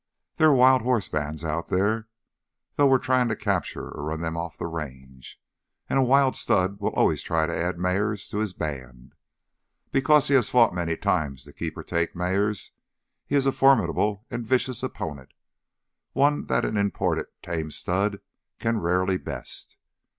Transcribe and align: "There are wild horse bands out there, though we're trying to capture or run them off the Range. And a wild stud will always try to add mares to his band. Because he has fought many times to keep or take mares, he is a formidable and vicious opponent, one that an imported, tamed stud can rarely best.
"There 0.37 0.47
are 0.49 0.55
wild 0.55 0.81
horse 0.81 1.09
bands 1.09 1.43
out 1.45 1.67
there, 1.67 2.07
though 2.73 2.87
we're 2.87 2.97
trying 2.97 3.27
to 3.27 3.35
capture 3.35 3.87
or 3.91 4.05
run 4.05 4.19
them 4.19 4.35
off 4.35 4.57
the 4.57 4.65
Range. 4.65 5.39
And 5.87 5.99
a 5.99 6.03
wild 6.03 6.35
stud 6.35 6.79
will 6.79 6.89
always 6.93 7.21
try 7.21 7.45
to 7.45 7.55
add 7.55 7.77
mares 7.77 8.27
to 8.29 8.39
his 8.39 8.51
band. 8.53 9.13
Because 9.91 10.27
he 10.27 10.33
has 10.33 10.49
fought 10.49 10.73
many 10.73 10.97
times 10.97 11.43
to 11.43 11.53
keep 11.53 11.77
or 11.77 11.83
take 11.83 12.15
mares, 12.15 12.71
he 13.27 13.35
is 13.35 13.45
a 13.45 13.51
formidable 13.51 14.25
and 14.31 14.43
vicious 14.43 14.81
opponent, 14.81 15.35
one 16.13 16.47
that 16.47 16.65
an 16.65 16.77
imported, 16.77 17.27
tamed 17.43 17.73
stud 17.75 18.21
can 18.57 18.79
rarely 18.81 19.19
best. 19.19 19.77